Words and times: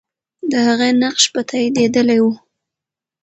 د 0.51 0.53
هغې 0.67 0.89
نقش 1.03 1.23
به 1.33 1.41
تاییدېدلی 1.49 2.19
وو. 2.21 2.33